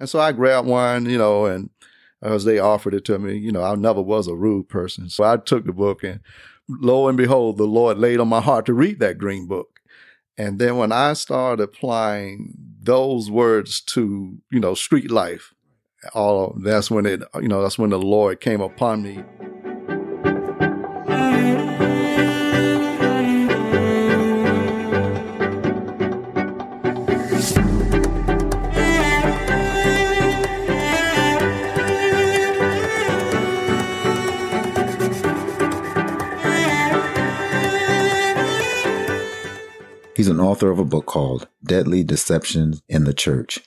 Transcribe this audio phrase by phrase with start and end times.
[0.00, 1.70] And so I grabbed one, you know, and
[2.22, 5.08] as they offered it to me, you know, I never was a rude person.
[5.10, 6.20] So I took the book and
[6.68, 9.80] lo and behold, the Lord laid on my heart to read that green book.
[10.38, 15.52] And then when I started applying those words to, you know, street life,
[16.14, 19.22] all that's when it, you know, that's when the Lord came upon me.
[40.20, 43.60] He's an author of a book called Deadly Deceptions in the Church.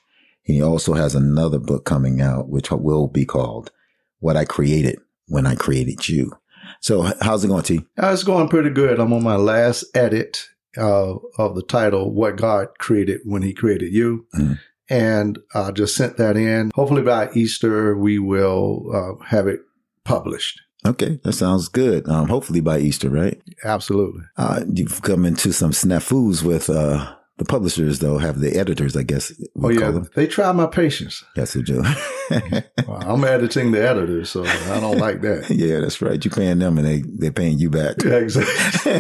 [0.44, 3.72] He also has another book coming out, which will be called
[4.20, 6.34] What I Created When I Created You.
[6.80, 7.80] So, how's it going, T?
[7.98, 9.00] Uh, it's going pretty good.
[9.00, 10.48] I'm on my last edit
[10.78, 14.28] uh, of the title, What God Created When He Created You.
[14.36, 14.54] Mm-hmm.
[14.90, 16.70] And I just sent that in.
[16.76, 19.62] Hopefully by Easter, we will uh, have it
[20.04, 20.62] published.
[20.86, 22.08] Okay, that sounds good.
[22.08, 23.42] Um, hopefully by Easter, right?
[23.64, 24.24] Absolutely.
[24.38, 29.04] Uh, you've come into some snafus with uh, the publishers, though, have the editors, I
[29.04, 29.34] guess.
[29.62, 31.24] Oh yeah, they try my patience.
[31.36, 31.82] Yes, they do.
[32.88, 35.50] well, I'm editing the editors, so I don't like that.
[35.50, 36.24] yeah, that's right.
[36.24, 38.04] You're paying them, and they they're paying you back.
[38.04, 38.94] Yeah, exactly.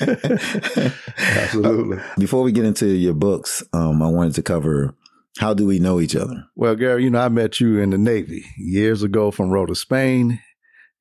[1.18, 1.98] Absolutely.
[2.18, 4.94] Before we get into your books, um, I wanted to cover
[5.38, 6.44] how do we know each other?
[6.54, 10.40] Well, Gary, you know, I met you in the Navy years ago from Rota, Spain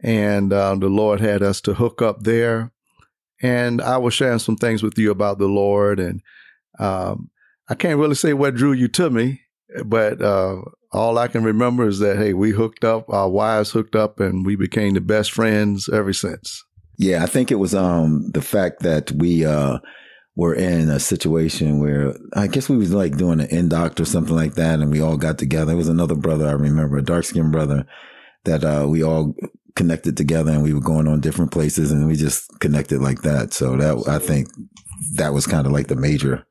[0.02, 2.72] and uh, the Lord had us to hook up there.
[3.42, 6.22] And I was sharing some things with you about the Lord, and
[6.78, 7.30] um,
[7.70, 9.42] I can't really say what drew you to me,
[9.86, 10.58] but uh,
[10.92, 14.46] all I can remember is that hey, we hooked up, our wives hooked up, and
[14.46, 16.64] we became the best friends ever since.
[16.98, 19.80] Yeah, I think it was um, the fact that we uh,
[20.36, 24.36] were in a situation where I guess we was like doing an induct or something
[24.36, 25.72] like that, and we all got together.
[25.72, 27.86] It was another brother I remember, a dark skinned brother
[28.46, 29.36] that uh, we all
[29.76, 33.54] connected together and we were going on different places and we just connected like that.
[33.54, 34.50] So that, I think
[35.16, 36.46] that was kind of like the major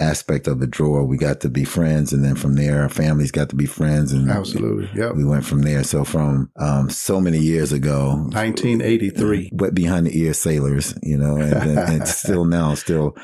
[0.00, 1.04] aspect of the drawer.
[1.04, 4.12] We got to be friends, and then from there, our families got to be friends,
[4.12, 5.84] and absolutely, yeah, we went from there.
[5.84, 11.36] So from um, so many years ago, 1983, wet behind the ear sailors, you know,
[11.36, 13.16] and, and still now, still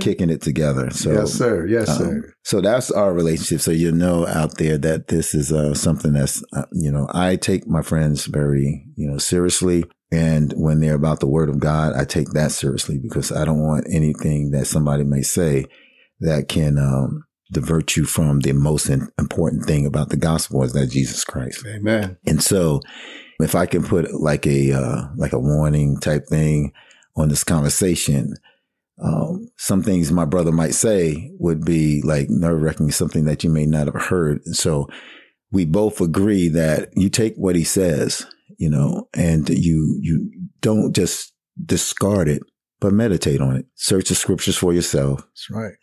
[0.00, 0.90] kicking it together.
[0.90, 2.34] So yes, sir, yes, um, sir.
[2.44, 3.60] So that's our relationship.
[3.60, 7.36] So you know out there that this is uh, something that's uh, you know I
[7.36, 9.84] take my friends very you know seriously.
[10.10, 13.60] And when they're about the word of God, I take that seriously because I don't
[13.60, 15.66] want anything that somebody may say
[16.20, 20.90] that can um, divert you from the most important thing about the gospel is that
[20.90, 21.64] Jesus Christ.
[21.66, 22.16] Amen.
[22.26, 22.80] And so,
[23.40, 26.72] if I can put like a uh, like a warning type thing
[27.16, 28.34] on this conversation,
[29.02, 33.50] um, some things my brother might say would be like nerve wracking, something that you
[33.50, 34.40] may not have heard.
[34.44, 34.88] And so,
[35.50, 38.26] we both agree that you take what he says,
[38.58, 40.30] you know, and you you
[40.60, 41.32] don't just
[41.64, 42.42] discard it,
[42.80, 43.66] but meditate on it.
[43.76, 45.20] Search the scriptures for yourself.
[45.20, 45.74] That's right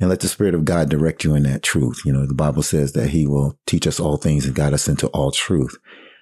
[0.00, 2.00] and let the Spirit of God direct you in that truth.
[2.04, 4.88] You know, the Bible says that He will teach us all things and guide us
[4.88, 5.76] into all truth.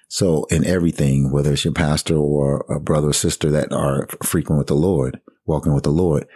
[0.09, 4.57] So in everything, whether it's your pastor or a brother or sister that are frequent
[4.57, 6.27] with the Lord, walking with the Lord,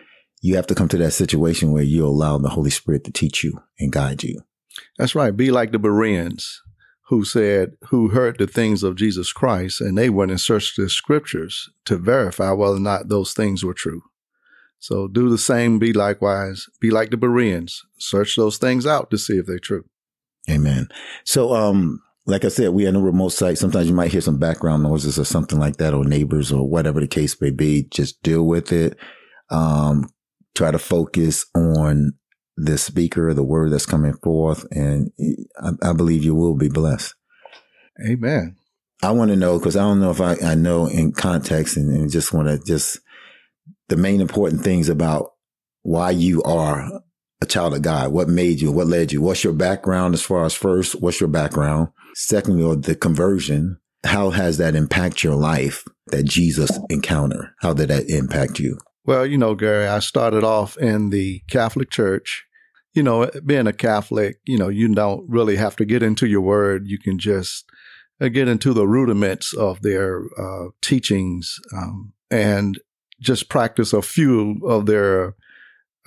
[0.42, 3.44] you have to come to that situation where you allow the Holy Spirit to teach
[3.44, 4.42] you and guide you.
[4.98, 5.36] That's right.
[5.36, 6.62] Be like the Bereans
[7.08, 10.90] who said, who heard the things of Jesus Christ and they went and searched the
[10.90, 14.04] scriptures to verify whether or not those things were true.
[14.83, 17.83] So do the same, be likewise, be like the Bereans.
[17.99, 19.85] Search those things out to see if they're true.
[20.49, 20.89] Amen.
[21.23, 23.57] So, um, like I said, we are in a remote site.
[23.57, 26.99] Sometimes you might hear some background noises or something like that, or neighbors or whatever
[26.99, 27.83] the case may be.
[27.91, 28.97] Just deal with it.
[29.49, 30.09] Um,
[30.53, 32.11] try to focus on
[32.57, 35.13] the speaker, the word that's coming forth, and
[35.61, 37.15] I, I believe you will be blessed.
[38.05, 38.57] Amen.
[39.01, 41.89] I want to know because I don't know if I, I know in context and,
[41.89, 43.00] and just want to just
[43.89, 45.31] the main important things about
[45.81, 47.01] why you are
[47.41, 48.11] a child of God.
[48.11, 48.71] What made you?
[48.71, 49.21] What led you?
[49.21, 51.01] What's your background as far as first?
[51.01, 51.89] What's your background?
[52.15, 53.77] Secondly, or the conversion.
[54.06, 55.83] How has that impact your life?
[56.07, 57.53] That Jesus encounter.
[57.59, 58.77] How did that impact you?
[59.06, 62.44] Well, you know, Gary, I started off in the Catholic Church.
[62.94, 66.41] You know, being a Catholic, you know, you don't really have to get into your
[66.41, 66.83] word.
[66.86, 67.65] You can just
[68.21, 71.56] uh, get into the rudiments of their uh, teachings.
[71.75, 72.79] Um, and
[73.24, 75.36] just practice a few of their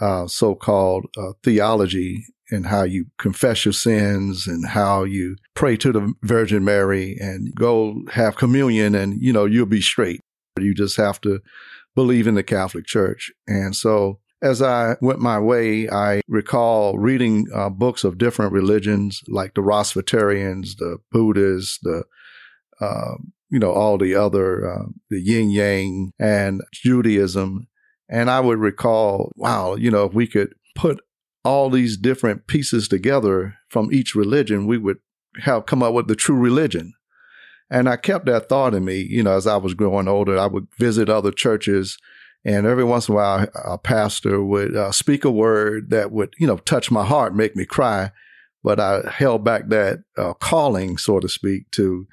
[0.01, 5.93] uh, so-called uh, theology and how you confess your sins and how you pray to
[5.93, 10.21] the Virgin Mary and go have communion and you know you'll be straight.
[10.59, 11.41] You just have to
[11.95, 13.33] believe in the Catholic Church.
[13.49, 19.23] And so as I went my way, I recall reading uh, books of different religions,
[19.27, 22.05] like the Rosicrucians, the Buddhists, the
[22.81, 23.15] uh,
[23.51, 27.69] you know all the other uh, the Yin Yang and Judaism,
[28.09, 31.01] and I would recall, wow, you know, if we could put
[31.45, 34.99] all these different pieces together from each religion, we would
[35.41, 36.93] have come up with the true religion.
[37.71, 40.47] And I kept that thought in me, you know, as I was growing older, I
[40.47, 41.99] would visit other churches
[42.47, 46.33] and every once in a while, a pastor would uh, speak a word that would,
[46.39, 48.13] you know, touch my heart, make me cry.
[48.63, 52.07] But I held back that uh, calling, so to speak, to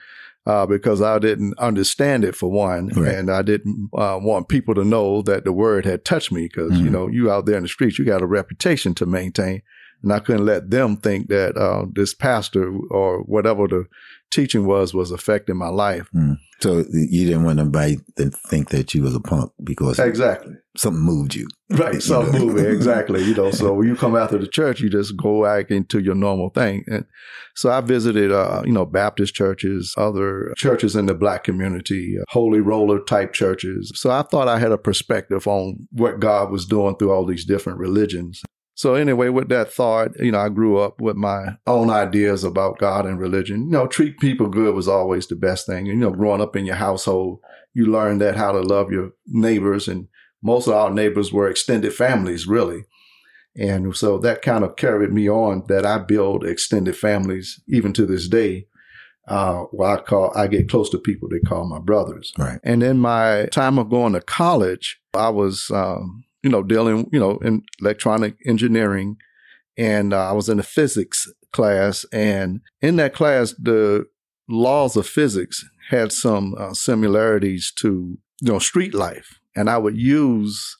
[0.46, 3.16] uh, because I didn't understand it for one, right.
[3.16, 6.44] and I didn't uh, want people to know that the word had touched me.
[6.44, 6.86] Because mm-hmm.
[6.86, 9.62] you know, you out there in the streets, you got a reputation to maintain,
[10.02, 13.86] and I couldn't let them think that uh, this pastor or whatever the
[14.34, 16.10] teaching was was affecting my life.
[16.14, 16.38] Mm.
[16.62, 21.04] So you didn't want anybody to think that you was a punk because exactly something
[21.04, 22.02] moved you, right?
[22.02, 23.24] Something moved me exactly.
[23.24, 26.16] You know, so when you come after the church, you just go back into your
[26.16, 26.84] normal thing.
[26.88, 27.06] And
[27.56, 32.24] so I visited, uh, you know, Baptist churches, other churches in the black community, uh,
[32.30, 33.92] holy roller type churches.
[33.96, 37.46] So I thought I had a perspective on what God was doing through all these
[37.46, 38.42] different religions.
[38.84, 42.80] So anyway, with that thought, you know, I grew up with my own ideas about
[42.80, 43.68] God and religion.
[43.68, 45.86] You know, treat people good was always the best thing.
[45.86, 47.40] You know, growing up in your household,
[47.74, 50.10] you learn that how to love your neighbors and
[50.42, 52.84] most of our neighbors were extended families, really.
[53.56, 58.06] And so that kind of carried me on that I build extended families even to
[58.06, 58.68] this day.
[59.30, 62.34] Uh, where I call, I get close to people they call my brothers.
[62.38, 62.60] Right.
[62.66, 67.20] And in my time of going to college, I was, um, you know, dealing, you
[67.20, 69.18] know, in electronic engineering.
[69.78, 72.06] And uh, I was in a physics class.
[72.12, 74.06] And in that class, the
[74.48, 79.40] laws of physics had some uh, similarities to, you know, street life.
[79.56, 80.76] And I would use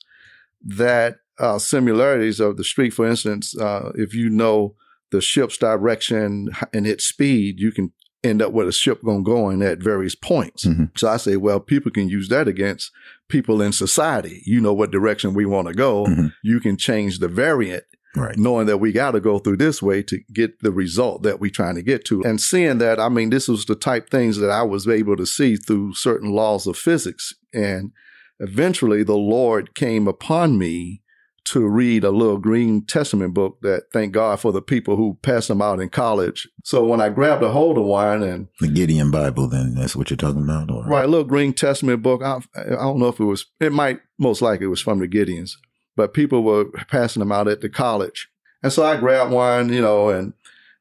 [0.62, 2.92] that uh, similarities of the street.
[2.92, 4.74] For instance, uh, if you know
[5.10, 7.92] the ship's direction and its speed, you can
[8.24, 10.64] end up with a ship going to go in at various points.
[10.64, 10.84] Mm-hmm.
[10.96, 12.90] So I say, well, people can use that against
[13.28, 14.42] people in society.
[14.44, 16.06] You know what direction we want to go.
[16.06, 16.28] Mm-hmm.
[16.42, 17.84] You can change the variant.
[18.16, 18.38] Right.
[18.38, 21.50] Knowing that we got to go through this way to get the result that we're
[21.50, 22.22] trying to get to.
[22.22, 25.26] And seeing that, I mean, this was the type things that I was able to
[25.26, 27.34] see through certain laws of physics.
[27.52, 27.90] And
[28.38, 31.02] eventually the Lord came upon me
[31.44, 35.48] to read a little Green Testament book that thank God for the people who passed
[35.48, 36.48] them out in college.
[36.64, 40.10] So when I grabbed a hold of one and the Gideon Bible, then that's what
[40.10, 40.84] you're talking about, or?
[40.84, 41.04] right?
[41.04, 42.22] A little Green Testament book.
[42.22, 43.46] I, I don't know if it was.
[43.60, 45.52] It might most likely it was from the Gideons,
[45.96, 48.28] but people were passing them out at the college,
[48.62, 50.32] and so I grabbed one, you know, and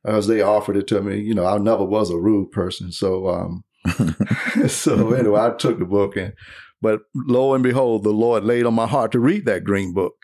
[0.06, 3.28] as they offered it to me, you know, I never was a rude person, so
[3.28, 3.64] um,
[4.68, 6.34] so anyway, I took the book and.
[6.82, 10.16] But lo and behold, the Lord laid on my heart to read that green book.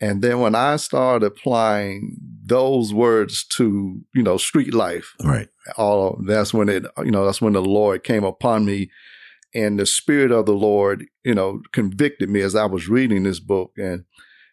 [0.00, 5.48] And then when I started applying those words to, you know, street life, right.
[5.76, 8.90] All that's when it, you know, that's when the Lord came upon me
[9.54, 13.40] and the spirit of the Lord, you know, convicted me as I was reading this
[13.40, 13.72] book.
[13.76, 14.04] And,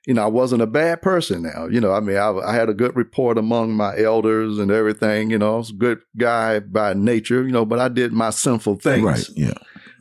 [0.06, 1.68] you know, I wasn't a bad person now.
[1.68, 5.32] You know, I mean, I, I had a good report among my elders and everything.
[5.32, 8.32] You know, I was a good guy by nature, you know, but I did my
[8.32, 9.04] sinful things.
[9.04, 9.30] Right.
[9.36, 9.54] Yeah.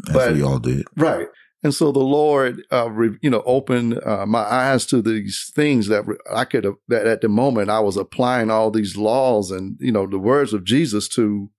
[0.04, 0.86] That's but, what we all did.
[0.96, 1.28] Right.
[1.62, 5.88] And so the Lord, uh, re, you know, opened uh, my eyes to these things
[5.88, 9.90] that I could that at the moment I was applying all these laws and, you
[9.90, 11.50] know, the words of Jesus to,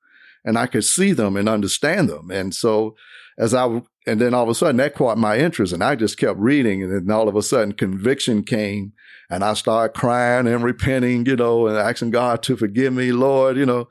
[0.45, 2.31] and I could see them and understand them.
[2.31, 2.95] And so
[3.37, 6.17] as I, and then all of a sudden that caught my interest and I just
[6.17, 6.83] kept reading.
[6.83, 8.93] And then all of a sudden conviction came
[9.29, 13.57] and I started crying and repenting, you know, and asking God to forgive me, Lord,
[13.57, 13.89] you know.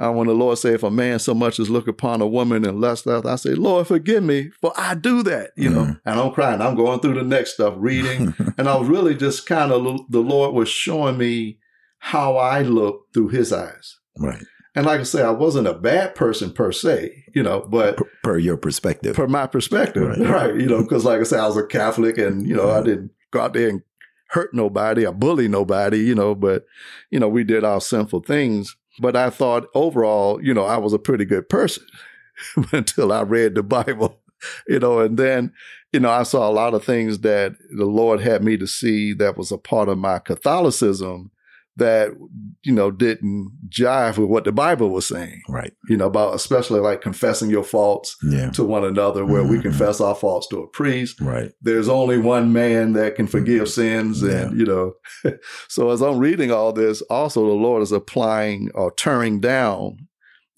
[0.00, 2.64] Uh, when the Lord say, if a man so much as look upon a woman
[2.64, 5.82] and lust after, I say, Lord, forgive me, for I do that, you mm know.
[5.82, 6.08] Mm-hmm.
[6.08, 6.60] And I'm crying.
[6.60, 8.34] I'm going through the next stuff, reading.
[8.58, 11.58] and I was really just kind of, the Lord was showing me
[11.98, 13.98] how I look through his eyes.
[14.16, 14.42] Right.
[14.74, 18.10] And like I say, I wasn't a bad person per se, you know, but per,
[18.22, 20.18] per your perspective, per my perspective, right?
[20.52, 22.80] right you know, because like I say, I was a Catholic, and you know, mm
[22.80, 23.82] I didn't go out there and
[24.28, 26.64] hurt nobody or bully nobody, you know, but
[27.10, 28.76] you know, we did our sinful things.
[29.00, 31.84] But I thought overall, you know, I was a pretty good person
[32.72, 34.18] until I read the Bible,
[34.68, 35.52] you know, and then,
[35.92, 39.12] you know, I saw a lot of things that the Lord had me to see
[39.14, 41.30] that was a part of my Catholicism
[41.78, 42.10] that
[42.62, 45.42] you know didn't jive with what the Bible was saying.
[45.48, 45.72] Right.
[45.88, 48.50] You know about especially like confessing your faults yeah.
[48.50, 49.52] to one another, where mm-hmm.
[49.52, 51.20] we confess our faults to a priest.
[51.20, 51.52] Right.
[51.62, 53.80] There's only one man that can forgive mm-hmm.
[53.80, 54.30] sins, yeah.
[54.30, 54.94] and you know.
[55.68, 60.08] so as I'm reading all this, also the Lord is applying or tearing down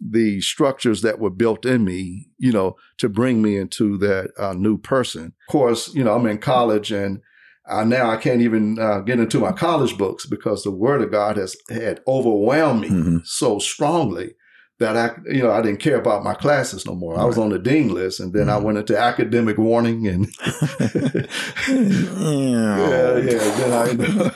[0.00, 4.54] the structures that were built in me, you know, to bring me into that uh,
[4.54, 5.34] new person.
[5.48, 7.20] Of course, you know, I'm in college and
[7.68, 11.10] I, now I can't even uh, get into my college books because the Word of
[11.10, 13.18] God has had overwhelmed me Mm-hmm.
[13.24, 14.34] so strongly
[14.78, 17.18] that I, you know, I didn't care about my classes no more.
[17.18, 18.62] I was on the dean list, and then I Mhm.
[18.62, 20.26] went into academic warning, and
[21.68, 23.56] yeah, yeah.
[23.58, 24.34] Then I ended up,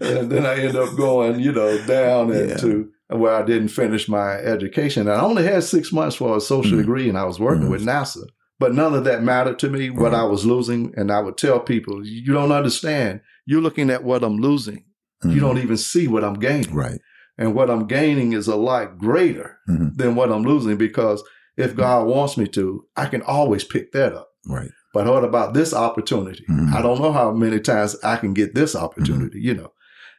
[0.00, 2.40] and then I ended up going, you know, down Yeah.
[2.40, 5.08] into where I didn't finish my education.
[5.08, 6.80] And I only had six months for a social Mhm.
[6.82, 7.70] degree, and I was working Mhm.
[7.70, 8.24] with NASA.
[8.58, 9.90] But none of that mattered to me.
[9.90, 10.20] What Right.
[10.20, 13.20] I was losing, and I would tell people, you don't understand.
[13.44, 14.84] You're looking at what I'm losing.
[15.24, 16.66] You don't even see what I'm gaining.
[16.66, 16.78] Mm-hmm.
[16.78, 17.00] Right.
[17.38, 19.96] And what I'm gaining is a lot greater Mhm.
[19.96, 21.22] than what I'm losing because
[21.56, 24.28] if God wants me to, I can always pick that up.
[24.48, 24.70] Right.
[24.94, 26.44] But what about this opportunity?
[26.48, 26.72] Mhm.
[26.72, 29.72] I don't know how many times I can get this opportunity, you know.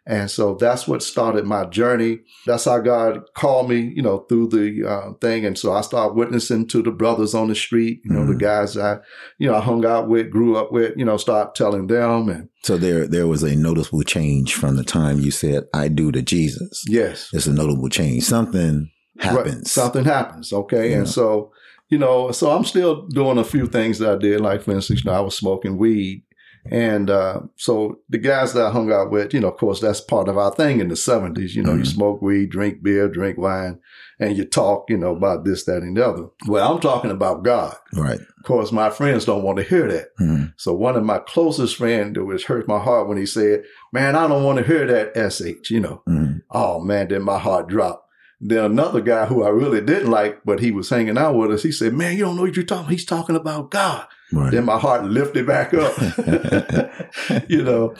[0.10, 2.20] And so that's what started my journey.
[2.46, 5.46] That's how God called me, you know, through the uh, thing.
[5.46, 8.40] And so I started witnessing to the brothers on the street, you know, the Mhm.
[8.40, 9.00] guys I,
[9.38, 12.30] you know, I hung out with, grew up with, you know, start telling them.
[12.30, 16.12] And So there, there was a noticeable change from the time you said "I do"
[16.14, 16.86] to Jesus.
[16.88, 18.24] yes, It's a notable change.
[18.24, 19.26] Something Right.
[19.26, 19.72] happens.
[19.72, 20.54] Something happens.
[20.54, 20.92] Okay.
[20.92, 20.98] Yeah.
[21.00, 21.52] And so,
[21.90, 24.40] you know, so I'm still doing a few things that I did.
[24.42, 26.24] Like, for instance, you know, I was smoking weed.
[26.72, 30.02] And uh, so the guys that I hung out with, you know, of course, that's
[30.02, 31.56] part of our thing in the 70s.
[31.56, 31.88] You know, you Mhm.
[31.94, 33.80] smoke weed, drink beer, drink wine,
[34.20, 36.26] and you talk, you know, about this, that, and the other.
[36.48, 37.76] Well, I'm talking about God.
[37.94, 38.20] Right.
[38.20, 40.16] Of course, my friends don't want to hear that.
[40.20, 40.54] Mhm.
[40.58, 44.28] So one of my closest friends, which hurt my heart when he said, man, I
[44.28, 46.02] don't want to hear that SH, you know.
[46.08, 46.42] Mhm.
[46.52, 48.04] Oh man, then my heart dropped.
[48.40, 51.64] Then another guy who I really didn't like, but he was hanging out with us,
[51.64, 54.06] he said, Man, you don't know what you're talking He's talking about God.
[54.34, 54.52] Right.
[54.52, 55.94] Then my heart lifted back up.
[57.50, 57.96] you know.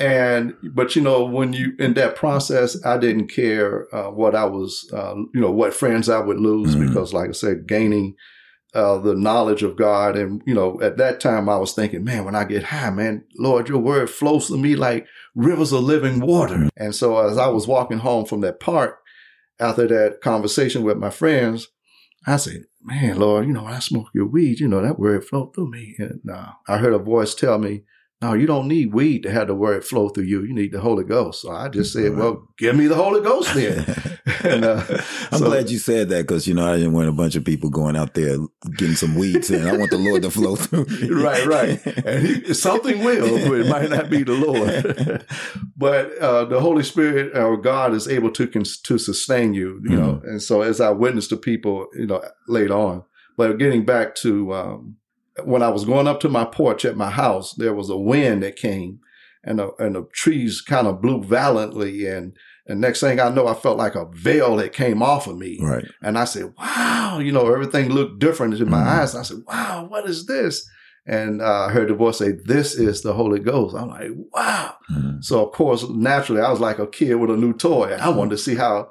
[0.00, 4.44] And but you know, when you in that process, I didn't care uh, what I
[4.46, 6.88] was uh, you know, what friends I would lose Mhm.
[6.88, 8.14] because like I said, gaining
[8.74, 10.16] uh, the knowledge of God.
[10.16, 13.24] And, you know, at that time I was thinking, man, when I get high, man,
[13.38, 16.56] Lord, your word flows to me like rivers of living water.
[16.56, 16.68] Mhm.
[16.76, 18.98] And so as I was walking home from that park
[19.58, 21.68] after that conversation with my friends,
[22.26, 25.54] I said, man, Lord, you know, I smoke your weed, you know, that word flowed
[25.54, 25.96] through me.
[25.98, 27.82] And uh, I heard a voice tell me,
[28.22, 30.42] no, you don't need weed to have the word flow through you.
[30.42, 31.42] You need the Holy Ghost.
[31.42, 32.16] So I just said, Right.
[32.16, 33.84] well, give me the Holy Ghost then.
[34.44, 34.82] And, uh,
[35.32, 37.44] I'm so- glad you said that because you know I didn't want a bunch of
[37.44, 38.36] people going out there
[38.76, 39.66] getting some weeds in.
[39.66, 40.84] I want the Lord to flow through.
[40.86, 41.10] me.
[41.10, 41.86] right, right.
[42.04, 45.24] And he, something will, but it might not be the Lord.
[45.76, 49.96] but uh, the Holy Spirit or God is able to cons- to sustain you, you
[49.96, 50.20] know.
[50.24, 53.04] And so as I witnessed to people, you know, later on.
[53.36, 54.96] But getting back to um,
[55.44, 58.42] when I was going up to my porch at my house, there was a wind
[58.42, 59.00] that came,
[59.44, 62.36] and the, and the trees kind of blew violently, and
[62.68, 65.58] and next thing I know, I felt like a veil that came off of me.
[65.62, 65.84] right.
[66.02, 68.86] And I said, wow, you know, everything looked different in my Mhm.
[68.86, 69.14] eyes.
[69.14, 70.68] And I said, wow, what is this?
[71.06, 73.76] And uh, I heard the voice say, this is the Holy Ghost.
[73.76, 74.74] I'm like, wow.
[74.92, 75.22] Mhm.
[75.22, 77.96] So, of course, naturally, I was like a kid with a new toy.
[78.00, 78.90] I wanted to see how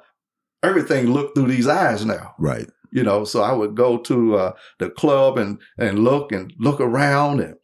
[0.62, 2.70] everything looked through these eyes now, Right.
[2.90, 3.24] You know.
[3.24, 7.40] So I would go to uh, the club and, and look and look around.
[7.40, 7.56] And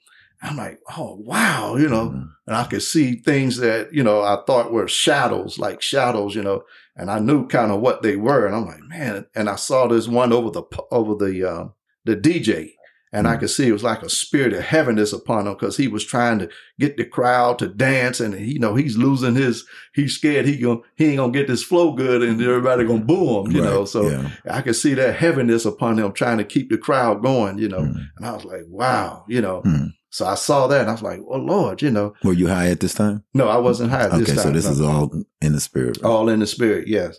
[0.42, 2.28] I'm like, oh, wow, you know Mhm.
[2.46, 6.42] and I could see things that, you know, I thought were shadows, like shadows, you
[6.42, 6.62] know,
[6.96, 8.46] and I knew kind of what they were.
[8.46, 11.64] And I'm like, man, and I saw this one over the, over the, uh,
[12.04, 12.72] the DJ
[13.12, 13.40] and I Mhm.
[13.40, 16.38] could see it was like a spirit of heaviness upon him because he was trying
[16.38, 16.48] to
[16.80, 19.64] get the crowd to dance and, you know, he's losing his,
[19.94, 23.40] he's scared he going he ain't gonna get this flow good and everybody gonna boo
[23.44, 24.28] him, you know, so yeah.
[24.50, 27.80] I could see that heaviness upon him trying to keep the crowd going, you know,
[27.82, 28.00] Mhm.
[28.16, 29.92] and I was like, wow, you know, Mhm.
[30.10, 32.68] so I saw that and I was like, oh Lord, you know, Were you high
[32.70, 33.22] at this time?
[33.34, 34.70] no, I wasn't high at this okay, so this no.
[34.72, 36.02] is all in the spirit.
[36.02, 37.18] all in the spirit, yes.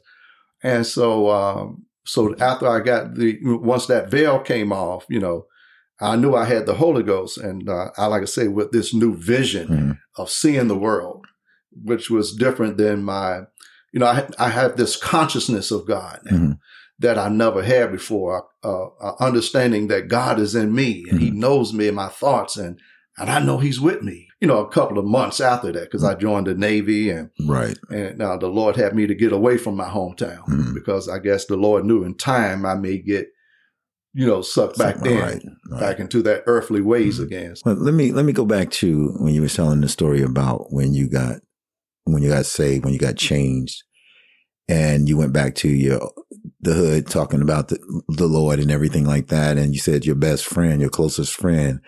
[0.63, 5.45] And so, um, so after I got the once that veil came off, you know,
[6.01, 8.93] I knew I had the Holy Ghost, and uh, I like I say with this
[8.93, 9.97] new vision Mhm.
[10.17, 11.25] of seeing the world,
[11.71, 13.41] which was different than my,
[13.93, 16.57] you know, I I have this consciousness of God now Mhm.
[16.99, 18.45] that I never had before.
[18.63, 21.35] Uh, uh, understanding that God is in me and He Mhm.
[21.35, 22.77] knows me and my thoughts, and
[23.19, 24.27] and I know He's with me.
[24.41, 27.77] You know, a couple of months after that, because I joined the Navy and Right.
[27.91, 30.73] and now the Lord had me to get away from my hometown Mhm.
[30.73, 33.27] because I guess the Lord knew in time I may get,
[34.13, 35.41] you know, sucked back in, Right.
[35.69, 35.79] right.
[35.79, 37.23] back into that earthly ways Mhm.
[37.23, 37.55] again.
[37.65, 40.67] Well, let me let me go back to when you were telling the story about
[40.71, 41.39] when you got
[42.05, 43.81] when you got saved, when you got changed,
[44.67, 46.11] and you went back to your
[46.59, 50.15] the hood talking about the, the Lord and everything like that, and you said your
[50.15, 51.79] best friend, your closest friend,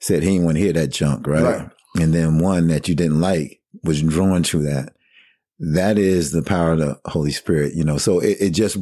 [0.00, 1.42] said he didn't want to hear that junk, right?
[1.42, 1.68] Right.
[2.00, 4.94] And then one that you didn't like was drawn to that.
[5.60, 7.96] That is the power of the Holy Spirit, you know.
[7.98, 8.76] So it, it just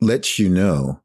[0.00, 1.00] lets you know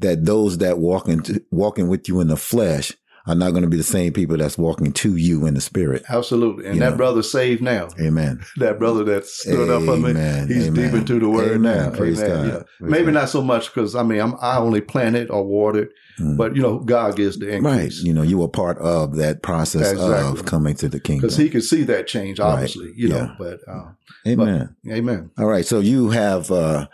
[0.00, 2.92] that those that walk into walking with you in the flesh
[3.26, 6.02] are not going to be the same people that's walking to you in the spirit.
[6.08, 6.64] Absolutely.
[6.64, 6.96] And You that know.
[6.96, 7.88] brother's saved now.
[8.00, 8.40] Amen.
[8.56, 10.48] That brother that stood up for me, Amen.
[10.48, 10.90] he's Amen.
[10.90, 11.90] deep into the word Amen.
[11.90, 11.96] now.
[11.96, 12.30] Praise Amen.
[12.36, 12.46] God.
[12.46, 12.62] Yeah.
[12.78, 13.14] Praise Maybe God.
[13.14, 16.36] not so much because I mean I'm, I only planted or watered, Mm.
[16.36, 17.54] but you know God gives the Right.
[17.56, 18.02] increase.
[18.02, 20.40] You know, you were part of that process Exactly.
[20.40, 21.22] of coming to the kingdom.
[21.28, 22.46] Because he could see that change, Right.
[22.52, 23.16] obviously, you know.
[23.16, 23.34] Yeah.
[23.38, 23.84] But uh,
[24.26, 24.76] Amen.
[24.90, 25.30] Amen.
[25.38, 25.64] All right.
[25.64, 26.88] So you have uh,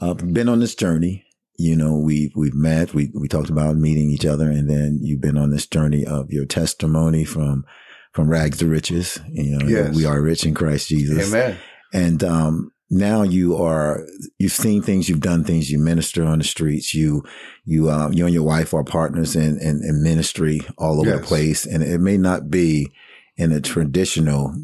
[0.00, 1.24] uh, been on this journey.
[1.60, 2.94] You know, we we've met.
[2.94, 6.30] We we talked about meeting each other, and then you've been on this journey of
[6.30, 7.64] your testimony from
[8.12, 9.18] from rags to riches.
[9.28, 9.94] You know, Yes.
[9.94, 11.28] we are rich in Christ Jesus.
[11.28, 11.56] Amen.
[11.92, 14.06] And um, now you are
[14.38, 15.68] you've seen things, you've done things.
[15.70, 16.94] You minister on the streets.
[16.94, 17.24] You
[17.64, 21.26] you uh, you and your wife are partners in in, in ministry all over the
[21.26, 22.92] place, and it may not be
[23.36, 24.54] in a traditional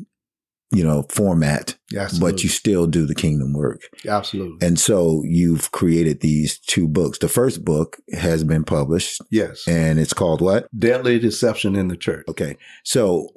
[0.70, 2.32] you know format, Absolutely.
[2.32, 3.82] but you still do the kingdom work.
[4.06, 4.66] Absolutely.
[4.66, 7.18] And so you've created these two books.
[7.18, 9.66] The first book has been published, yes.
[9.66, 10.68] and it's called what?
[10.76, 12.24] Deadly deception in the church.
[12.28, 12.56] Okay.
[12.84, 13.28] So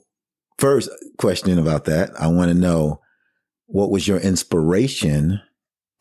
[0.58, 3.02] first question about that, I want to know
[3.68, 5.42] what was your inspiration?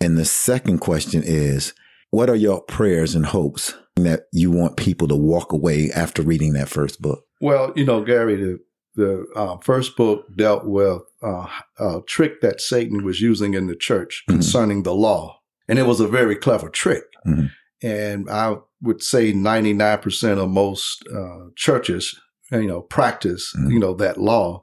[0.00, 1.75] And the second question is,
[2.11, 6.52] what are your prayers and hopes that you want people to walk away after reading
[6.52, 7.25] that first book?
[7.40, 8.59] Well, you know, Gary, the
[8.96, 11.46] the uh, first book dealt with uh,
[11.78, 14.32] a trick that Satan was using in the church Mhm.
[14.34, 17.04] concerning the law, and it was a very clever trick.
[17.26, 17.50] Mhm.
[17.82, 22.14] And I would say ninety nine percent of most uh, churches,
[22.50, 23.72] you know, practice Mhm.
[23.72, 24.62] you know that law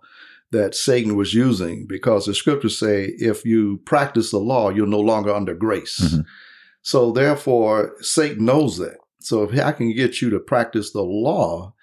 [0.52, 5.00] that Satan was using because the scriptures say if you practice the law, you're no
[5.00, 6.00] longer under grace.
[6.00, 6.26] Mhm.
[6.82, 8.98] So therefore, Satan knows that.
[9.22, 11.74] So if I can get you to practice the law,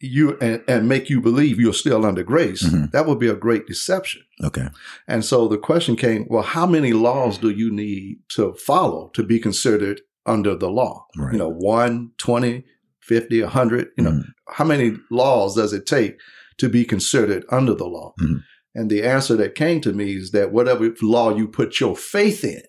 [0.00, 2.90] you and, and make you believe you're still under grace, Mhm.
[2.92, 4.22] that would be a great deception.
[4.44, 4.68] Okay.
[5.08, 9.22] And so the question came, well, how many laws do you need to follow to
[9.24, 11.06] be considered under the law?
[11.16, 11.32] Right.
[11.32, 12.64] You know, one, 20,
[13.00, 14.24] 50, 100, you know, Mhm.
[14.48, 16.16] how many laws does it take
[16.58, 18.14] to be considered under the law?
[18.20, 18.42] Mhm.
[18.74, 22.44] And the answer that came to me is that whatever law you put your faith
[22.44, 22.62] in,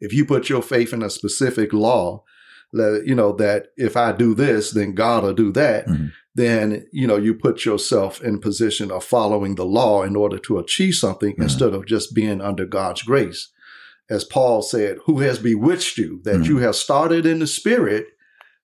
[0.00, 2.24] if you put your faith in a specific law,
[2.72, 5.86] that you know that if I do this, then God will do that.
[6.34, 10.58] Then you know you put yourself in position of following the law in order to
[10.58, 11.42] achieve something Mhm.
[11.42, 13.50] instead of just being under God's grace.
[14.08, 16.46] As Paul said, "Who has bewitched you that Mhm.
[16.46, 18.06] you have started in the spirit,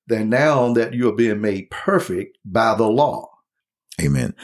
[0.06, 3.28] then now that you are being made perfect by the law."
[4.00, 4.34] Amen.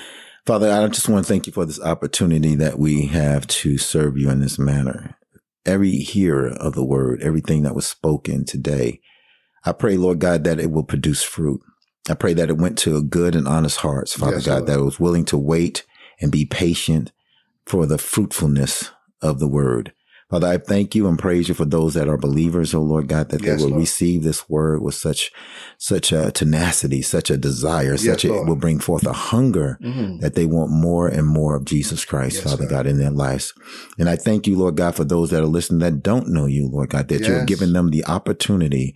[0.47, 4.19] Father, I just want to thank you for this opportunity that we have to serve
[4.19, 5.17] you in this manner.
[5.65, 9.01] Every hearer of the word, everything that was spoken today,
[9.65, 11.63] I pray, Lord God, that it will produce fruit.
[12.09, 14.67] I pray that it went to a good and honest hearts, Father Yes, God, Lord.
[14.69, 15.85] that it was willing to wait
[16.21, 17.13] and be patient
[17.67, 18.91] for the fruitfulness
[19.23, 19.93] of the word.
[20.31, 23.29] Father, I thank you and praise you for those that are believers, oh Lord God,
[23.29, 23.81] that Yes, they will Lord.
[23.81, 25.31] receive this word with such,
[25.79, 30.21] such a tenacity, such a desire, such a, it will bring forth a hunger Mhm.
[30.21, 32.87] that they want more and more of Jesus Christ, Yes, Father God.
[32.87, 33.53] In their lives.
[33.99, 36.69] And I thank you, Lord God, for those that are listening that don't know you,
[36.69, 37.47] Lord God, that you're Yes.
[37.47, 38.95] giving them the opportunity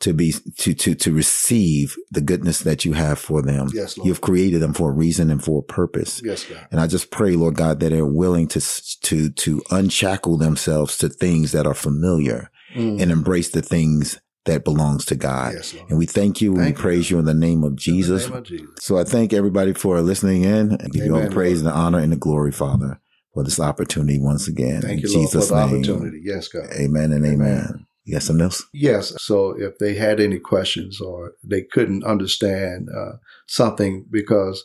[0.00, 3.68] to be to to to receive the goodness that you have for them.
[3.74, 4.06] Yes, Lord.
[4.06, 6.20] You've created them for a reason and for a purpose.
[6.24, 6.66] Yes, God.
[6.70, 8.60] And I just pray, Lord God, that they're willing to
[9.02, 13.00] to to unshackle themselves to things that are familiar Mm.
[13.00, 15.54] and embrace the things that belongs to God.
[15.54, 15.88] Yes, Lord.
[15.88, 18.24] And we thank you and we praise you in the name of In Jesus.
[18.24, 18.68] the name of Jesus.
[18.80, 21.74] So I thank everybody for listening in and give you all the praise Lord.
[21.74, 23.00] and the honor and the glory, Father,
[23.32, 24.82] for this opportunity once again.
[24.82, 25.74] Thank in you, Lord, for Jesus' the name.
[25.76, 26.20] opportunity.
[26.22, 26.66] Yes, God.
[26.74, 27.40] Amen and amen.
[27.40, 27.86] Amen.
[28.08, 28.64] You got something else?
[28.72, 29.12] Yes.
[29.22, 33.16] So if they had any questions or they couldn't understand uh,
[33.46, 34.64] something, because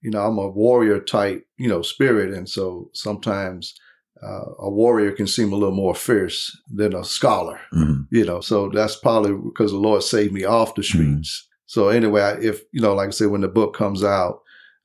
[0.00, 3.74] you know I'm a warrior type, you know, spirit, and so sometimes
[4.22, 8.06] uh, a warrior can seem a little more fierce than a scholar, Mhm.
[8.12, 8.40] you know.
[8.40, 11.48] So that's probably because the Lord saved me off the streets.
[11.66, 14.38] So anyway, if you know, like I said, when the book comes out,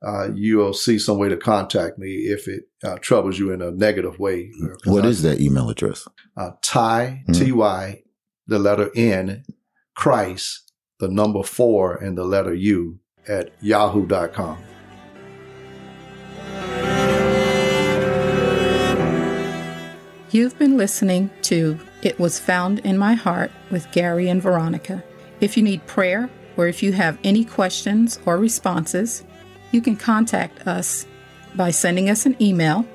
[0.05, 3.71] uh, you'll see some way to contact me if it uh, troubles you in a
[3.71, 4.51] negative way.
[4.85, 6.07] What is that email address?
[6.38, 7.38] uh, Ty, Mhm.
[7.39, 8.03] T Y,
[8.47, 9.43] the letter N,
[9.95, 14.57] Christ, the number four, and the letter U at yahoo.com.
[20.31, 25.03] You've been listening to It Was Found in My Heart with Gary and Veronica.
[25.41, 29.23] If you need prayer or if you have any questions or responses,
[29.71, 31.05] you can contact us
[31.55, 32.86] by sending us an email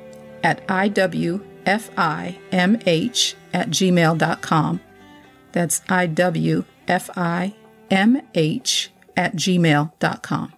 [0.43, 1.41] at iwfimh
[3.55, 4.81] at gmail.com.
[5.53, 6.65] That's iwfimh
[9.17, 10.53] at gmail.com.